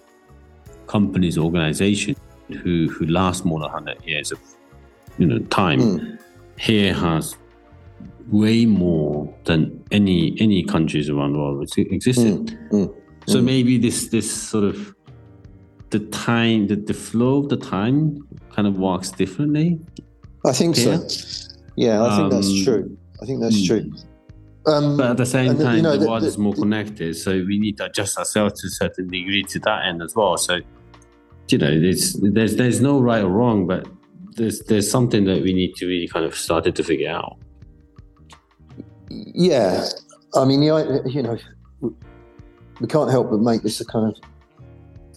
[0.87, 2.19] companies, organizations
[2.63, 4.39] who who last more than hundred years of
[5.19, 6.21] you know time, mm.
[6.59, 7.37] here has
[8.29, 12.57] way more than any any countries around the world which existed.
[12.71, 12.71] Mm.
[12.71, 12.95] Mm.
[13.27, 14.96] So maybe this this sort of
[15.91, 19.81] the time, the, the flow of the time kind of works differently?
[20.45, 21.09] I think here.
[21.09, 21.57] so.
[21.77, 22.99] Yeah, I think that's um, true.
[23.23, 23.93] I think that's true.
[24.67, 27.15] Um, but at the same time, you know, the, the world the, is more connected,
[27.17, 30.37] so we need to adjust ourselves to a certain degree to that end as well.
[30.37, 30.59] So,
[31.49, 33.87] you know, there's there's there's no right or wrong, but
[34.37, 37.39] there's there's something that we need to really kind of started to figure out.
[39.09, 39.87] Yeah,
[40.35, 41.39] I mean, you know,
[41.81, 44.21] we can't help but make this a kind of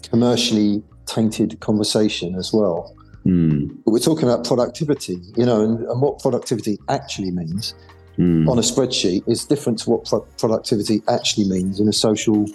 [0.09, 2.95] commercially tainted conversation as well.
[3.25, 3.75] Mm.
[3.83, 7.73] But we're talking about productivity, you know, and, and what productivity actually means
[8.17, 8.47] mm.
[8.49, 12.45] on a spreadsheet is different to what pro- productivity actually means in a social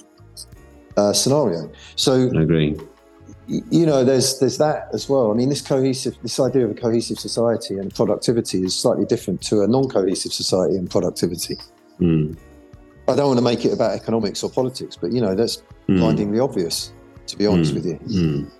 [0.96, 1.70] uh, scenario.
[1.96, 2.76] So, I agree.
[3.46, 5.30] You know, there's there's that as well.
[5.30, 9.42] I mean, this cohesive, this idea of a cohesive society and productivity is slightly different
[9.42, 11.58] to a non-cohesive society and productivity.
[12.00, 12.38] Mm.
[13.06, 15.98] I don't want to make it about economics or politics, but you know, that's mm.
[15.98, 16.93] blindingly obvious
[17.26, 17.74] to be honest mm.
[17.74, 17.98] with you.
[17.98, 18.50] Mm.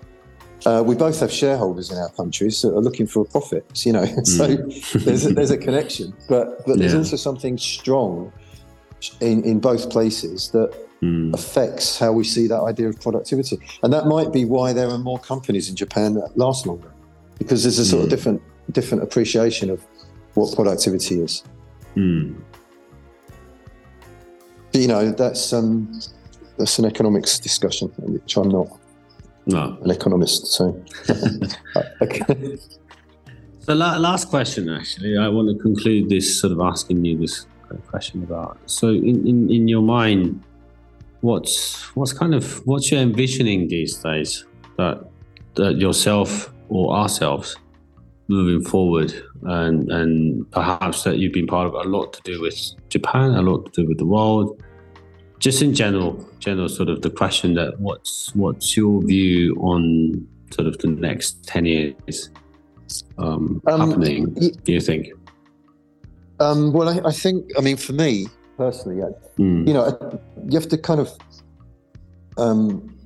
[0.66, 3.92] Uh, we both have shareholders in our countries that are looking for a profit, you
[3.92, 4.04] know.
[4.24, 5.04] so mm.
[5.04, 6.98] there's a, there's a connection, but but there's yeah.
[6.98, 8.32] also something strong
[9.20, 10.72] in in both places that
[11.02, 11.34] mm.
[11.34, 14.98] affects how we see that idea of productivity, and that might be why there are
[14.98, 16.92] more companies in Japan that last longer,
[17.38, 18.10] because there's a sort of mm.
[18.10, 19.84] different different appreciation of
[20.34, 21.42] what productivity is.
[21.96, 22.40] Mm.
[24.72, 26.00] But, you know, that's um,
[26.58, 28.68] that's an economics discussion, which I'm not.
[29.46, 30.46] No, an economist.
[30.46, 30.82] So,
[31.76, 32.56] uh, okay.
[33.60, 34.70] So, la- last question.
[34.70, 37.46] Actually, I want to conclude this sort of asking you this
[37.88, 38.58] question about.
[38.66, 40.42] So, in, in, in your mind,
[41.20, 44.44] what's what's kind of what's your envisioning these days
[44.76, 45.04] that
[45.54, 47.56] that yourself or ourselves
[48.28, 49.12] moving forward
[49.44, 52.56] and and perhaps that you've been part of a lot to do with
[52.88, 54.62] Japan, a lot to do with the world,
[55.44, 60.66] just in general, general sort of the question that what's what's your view on sort
[60.66, 62.30] of the next ten years
[63.18, 64.32] um, um, happening?
[64.64, 65.08] do you think?
[66.40, 68.26] Um, well, I, I, think I mean for me
[68.56, 69.68] personally, I, mm.
[69.68, 70.18] you know,
[70.48, 71.10] you have to kind of
[72.38, 72.96] um,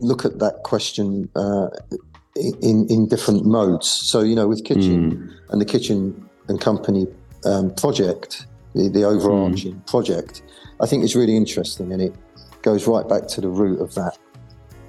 [0.00, 1.68] look at that question uh,
[2.60, 3.88] in in different modes.
[3.88, 5.30] So you know, with kitchen Mm.
[5.50, 7.06] and the kitchen and company
[7.44, 10.42] um, project, the, the overarching project,
[10.80, 12.14] I think is really interesting, and it
[12.62, 14.18] goes right back to the root of that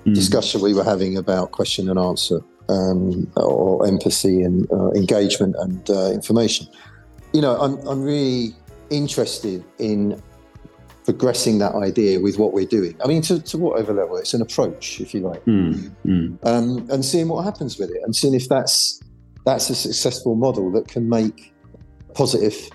[0.05, 0.13] Mm.
[0.13, 5.89] discussion we were having about question and answer, um, or empathy and uh, engagement and
[5.89, 6.67] uh, information.
[7.33, 8.55] You know, I'm I'm really
[8.91, 10.21] interested in
[11.05, 12.95] progressing that idea with what we're doing.
[13.03, 15.91] I mean, to, to whatever level, it's an approach, if you like Mm.
[16.05, 16.37] Mm.
[16.43, 19.01] um, and seeing what happens with it, and seeing if that's
[19.45, 21.51] that's a successful model that can make
[22.13, 22.69] positive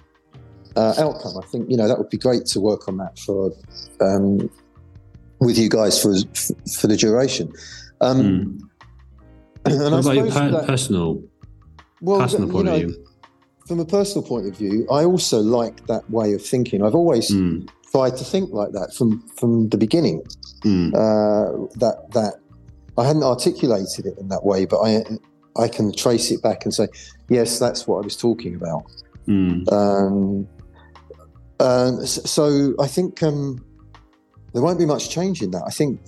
[0.76, 1.34] uh, outcome.
[1.42, 3.52] I think you know that would be great to work on that for
[4.00, 4.50] um,
[5.40, 6.14] with you guys for
[6.80, 7.52] for the duration.
[8.00, 8.60] Um, Mm.
[9.66, 11.22] And I What about your per- that- personal
[12.00, 13.04] well, personal you point know, of view?
[13.68, 16.82] from a personal point of view, I also like that way of thinking.
[16.82, 17.68] I've always Mm.
[17.92, 20.22] tried to think like that from from the beginning.
[20.64, 20.94] Mm.
[20.94, 22.34] uh, that that
[22.96, 25.04] I hadn't articulated it in that way, but I
[25.56, 26.88] I can trace it back and say,
[27.28, 28.84] yes, that's what I was talking about.
[29.28, 30.46] Mm.
[31.60, 33.62] Um, so I think um,
[34.52, 35.62] there won't be much change in that.
[35.66, 36.00] I think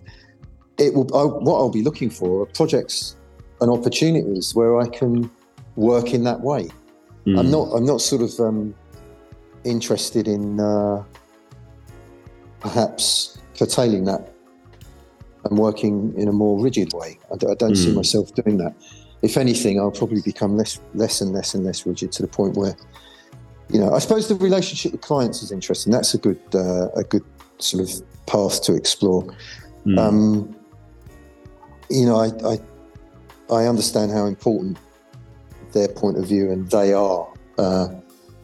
[0.79, 1.07] it will.
[1.15, 3.17] I, what I'll be looking for are projects
[3.61, 5.31] and opportunities where I can
[5.77, 6.71] work in that way.
[7.27, 7.39] Mm.
[7.39, 7.69] I'm not.
[7.77, 8.75] I'm not sort of um,
[9.65, 11.05] interested in uh,
[12.61, 14.33] perhaps curtailing that
[15.45, 17.19] and working in a more rigid way.
[17.33, 17.97] I, d- I don't see Mm.
[17.97, 18.75] myself doing that.
[19.23, 22.57] If anything, I'll probably become less, less and less and less rigid to the point
[22.57, 22.77] where,
[23.73, 25.93] you know, I suppose the relationship with clients is interesting.
[25.93, 27.25] That's a good, uh, a good
[27.59, 29.25] sort of path to explore.
[29.87, 29.99] Mm.
[29.99, 30.57] Um,
[31.91, 32.59] you know, I, I
[33.53, 34.79] I understand how important
[35.73, 37.89] their point of view and they are, uh,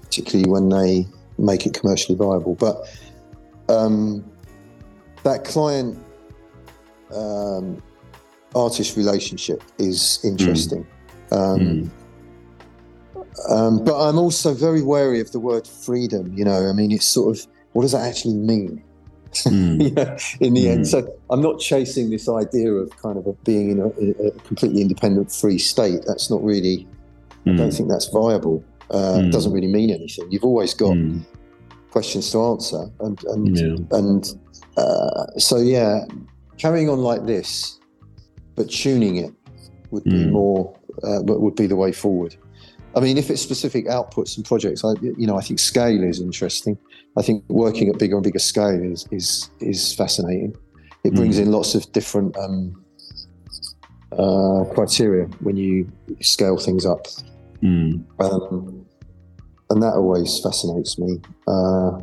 [0.02, 1.06] particularly when they
[1.38, 2.54] make it commercially viable.
[2.54, 2.86] But
[3.68, 4.24] um,
[5.22, 5.98] that client
[7.14, 7.82] um,
[8.54, 10.86] artist relationship is interesting.
[11.30, 11.90] Um, Mm.
[13.48, 16.32] Um, but I'm also very wary of the word freedom.
[16.36, 18.82] You know, I mean, it's sort of what does that actually mean?
[19.44, 19.82] Mm.
[19.82, 20.84] you know, in the end.
[20.84, 20.86] Mm.
[20.86, 23.88] So I'm not chasing this idea of kind of a being in a,
[24.26, 26.00] a completely independent, free state.
[26.06, 26.86] That's not really.
[27.46, 27.76] I don't Mm.
[27.76, 28.64] think that's viable.
[28.90, 29.32] Uh, It Mm.
[29.32, 30.24] doesn't really mean anything.
[30.32, 31.24] You've always got Mm.
[31.90, 33.98] questions to answer, and and Yeah.
[33.98, 34.34] and
[34.78, 36.06] uh, so yeah,
[36.56, 37.78] carrying on like this,
[38.56, 39.32] but tuning it
[39.90, 40.30] would be Mm.
[40.32, 40.72] more
[41.04, 42.34] uh, would be the way forward.
[42.98, 46.20] I mean, if it's specific outputs and projects, I, you know, I think scale is
[46.20, 46.76] interesting.
[47.16, 50.56] I think working at bigger and bigger scale is is is fascinating.
[51.04, 51.42] It brings Mm.
[51.42, 52.82] in lots of different um,
[54.12, 55.86] uh, criteria when you
[56.20, 57.06] scale things up,
[57.62, 58.02] Mm.
[58.18, 58.84] um,
[59.70, 61.20] and that always fascinates me.
[61.46, 62.00] Uh,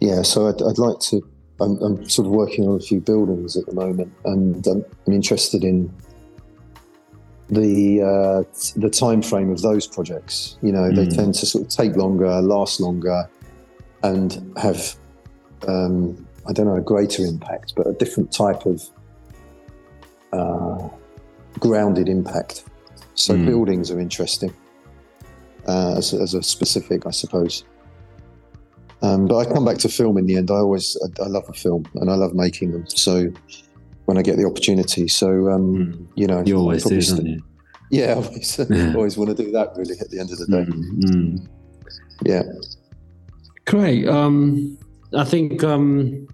[0.00, 1.22] yeah, so I'd, I'd like to.
[1.60, 5.12] I'm, I'm sort of working on a few buildings at the moment, and um, I'm
[5.14, 5.90] interested in
[7.50, 8.42] the uh,
[8.76, 10.56] the time frame of those projects.
[10.62, 11.14] You know, they Mm.
[11.16, 13.28] tend to sort of take longer, last longer,
[14.02, 14.96] and have
[15.68, 18.82] um, I don't know a greater impact, but a different type of
[20.32, 20.88] uh,
[21.58, 22.64] grounded impact.
[23.14, 23.46] So Mm.
[23.46, 24.52] buildings are interesting
[25.68, 27.64] uh, as, a- as a specific, I suppose.
[29.02, 30.50] Um, but I come back to film in the end.
[30.50, 32.86] I always I, I love a film and I love making them.
[32.88, 33.28] So
[34.06, 36.06] when I get the opportunity, so um, Mm.
[36.14, 37.42] you know, You always do, probably don't st- you?
[37.90, 38.60] yeah, I always,
[38.96, 39.72] always want to do that.
[39.76, 41.04] Really, at the end of the day, Mm.
[41.04, 41.48] Mm.
[42.24, 42.42] yeah.
[43.66, 44.06] Great.
[44.08, 44.78] Um,
[45.16, 46.26] I think um,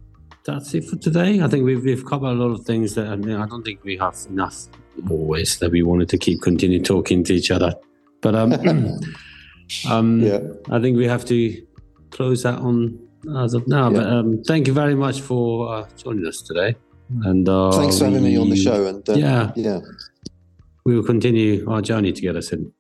[0.45, 1.41] that's it for today.
[1.41, 3.85] I think we've, we've covered a lot of things that I, mean, I don't think
[3.85, 4.67] we have enough
[5.09, 7.73] always that we wanted to keep continue talking to each other.
[8.21, 8.53] But um,
[9.89, 10.41] um, Yeah.
[10.71, 11.67] I think we have to
[12.11, 12.99] close that on
[13.39, 13.91] as of now.
[13.91, 16.75] But um, thank you very much for uh, joining us today.
[17.25, 18.87] And uh, Thanks for having me on the show.
[18.87, 19.81] And uh, Yeah, yeah,
[20.85, 22.73] we will continue our journey together soon.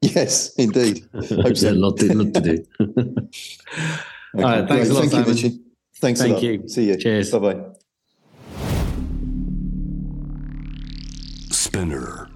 [0.00, 1.04] yes, indeed.
[1.12, 1.70] There's so.
[1.70, 2.64] a lot to, lot to do.
[4.36, 5.60] All right, thanks a lot, Thank you, Richie.
[5.96, 6.42] Thanks Thank a lot.
[6.42, 6.68] you.
[6.68, 6.96] See you.
[6.96, 7.32] Cheers.
[7.32, 7.60] Bye bye.
[11.50, 12.28] SPINEAR.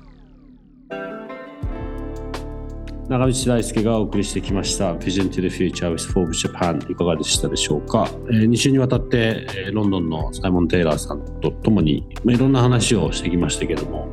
[3.08, 14.08] 長渕大輔がお送りしてきました「Vision to the Future with Forbes Japan」いかがでしたでしょうか、え2週にわたって、えーロンドンのサイモン・テイラーさんとともに、まあ、いろんな話をしてきましたけども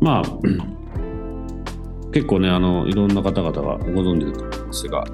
[0.00, 0.22] まあ
[2.12, 5.04] 結構ねあのいろんな方々がご存知だと思いますがや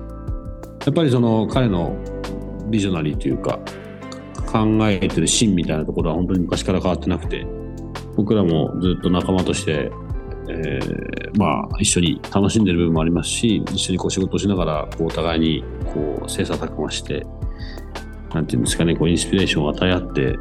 [0.91, 1.97] っぱりその彼の
[2.71, 3.59] ビジョナリーというか
[4.47, 7.47] 考えてる芯みたいなところは本当に昔から変わってなくて
[8.17, 9.91] 僕らもずっと仲間として
[10.49, 17.27] えーまあ一緒に楽しんでる部分もありますし一緒にこう仕事をしながらこうお互いにこう切磋琢磨して
[18.35, 20.35] なんていうんですかねこうインスピレーションを与え合ってい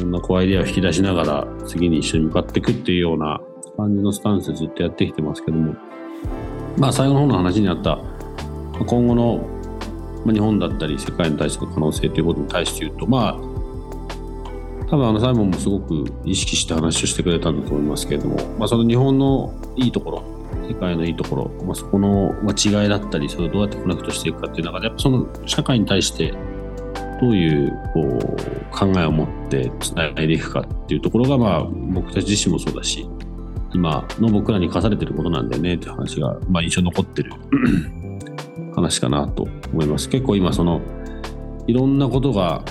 [0.00, 3.40] ろんなこうアイデアを引き出しながら次に一緒に向かっていくっていうような
[3.76, 5.74] 感じのスタンスでずっとやってきてますけども
[6.78, 7.98] まあ最後の方の話にあった
[8.86, 9.46] 今後の
[10.32, 13.51] 日本だったり世界に対しての可能性ということに対して言うとまあ
[14.92, 20.22] 多分あのサイモンもすごく意識して話をしてくれたんだと思いますけれども、まあ、その日本のいいところ
[20.68, 26.34] 世界のいいところ、まあ、そこの違いだったりそれをどうやってコネクトしていくかっていう中でやっぱその社会に対して
[27.22, 33.08] どういうこう考えを持ってつないでいくかっていうところが、まあ、僕たち自身もそうだし
[33.72, 37.32] 今の僕らに課されてることなんだよねっていう話が、まあ、印象に残ってる
[38.76, 40.10] 話かなと思います。
[40.10, 40.82] 結構今その
[41.66, 42.62] いろんなことが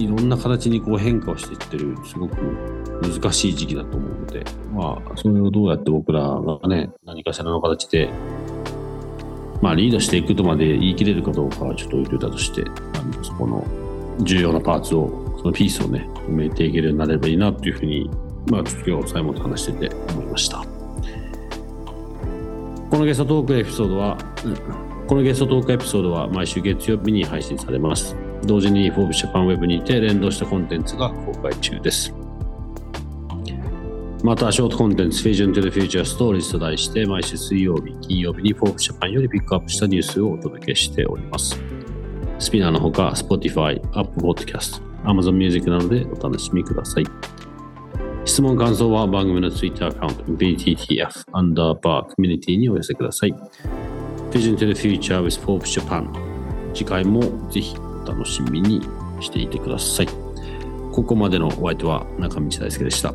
[0.00, 2.36] いろんな形にこう変化をしていってるすごく
[3.02, 8.08] 難しい時期だと思うので、まあ、それをどうやって僕らがね何かしらの形で、
[9.60, 13.66] まあ、リードしていくとまで言い切れるかどうかはちょっと置いといたとしてあのそこの
[14.22, 18.10] 重要なパーツをそのピースをね埋めていけるようになればいいなというふうに、
[18.46, 20.64] まあ、今日最後と話してて思いました。
[22.90, 24.18] このゲストトークエピソードは、
[25.06, 28.16] このゲストトークエピソードは毎週月曜日に配信されます。
[28.44, 32.14] 同時に Forbes Japan Web にて連動したコンテンツが公開中です。
[34.22, 41.58] また、ショートコンテンツ Vision to the Future Stories と題して毎週水曜日、金曜日に Forbes Japan よりピックアップしたニュースをお届けしております。
[42.38, 47.04] スピナーのほか Spotify、Apple Podcast、Amazon Music などでお楽しみください。
[48.26, 53.34] 質問感想は番組の Twitter アカウント BTTF アンダーバーコミュニティにお寄せください。
[54.30, 56.06] Vision to the Future with Forbes Japan
[56.74, 57.74] 次回もぜひ
[58.06, 58.82] 楽しみに
[59.20, 60.08] していてください。
[60.92, 63.14] ここまでのお相手は中道大輔でした。